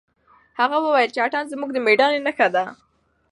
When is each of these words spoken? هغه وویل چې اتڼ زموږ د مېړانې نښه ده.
هغه 0.59 0.77
وویل 0.81 1.09
چې 1.15 1.19
اتڼ 1.25 1.43
زموږ 1.51 1.69
د 1.73 1.77
مېړانې 1.85 2.19
نښه 2.25 2.47
ده. 2.55 2.63